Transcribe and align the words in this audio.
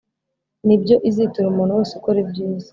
ni 0.65 0.75
byo 0.81 0.95
izitura 1.09 1.47
umuntu 1.49 1.77
wese 1.79 1.93
ukora 1.99 2.17
ibyiza 2.25 2.69